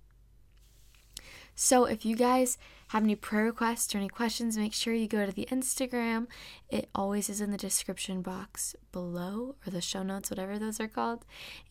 So, 1.56 1.86
if 1.86 2.04
you 2.04 2.14
guys 2.14 2.56
have 2.88 3.02
any 3.02 3.16
prayer 3.16 3.46
requests 3.46 3.92
or 3.94 3.98
any 3.98 4.08
questions, 4.08 4.56
make 4.56 4.74
sure 4.74 4.94
you 4.94 5.08
go 5.08 5.26
to 5.26 5.32
the 5.32 5.48
Instagram. 5.50 6.28
It 6.68 6.88
always 6.94 7.28
is 7.28 7.40
in 7.40 7.50
the 7.50 7.56
description 7.56 8.22
box 8.22 8.76
below, 8.92 9.56
or 9.66 9.70
the 9.70 9.80
show 9.80 10.04
notes, 10.04 10.30
whatever 10.30 10.56
those 10.56 10.78
are 10.78 10.86
called. 10.86 11.24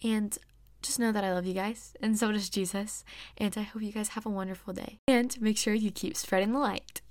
And 0.04 0.38
just 0.82 1.00
know 1.00 1.14
that 1.14 1.24
I 1.24 1.32
love 1.32 1.46
you 1.46 1.54
guys, 1.54 1.96
and 2.02 2.20
so 2.20 2.34
does 2.34 2.50
Jesus. 2.50 3.06
And 3.38 3.58
I 3.58 3.62
hope 3.62 3.82
you 3.82 3.94
guys 3.94 4.10
have 4.10 4.26
a 4.26 4.30
wonderful 4.30 4.74
day. 4.74 5.00
And 5.08 5.40
make 5.40 5.58
sure 5.58 5.74
you 5.74 5.90
keep 5.90 6.18
spreading 6.18 6.52
the 6.52 6.60
light. 6.60 7.02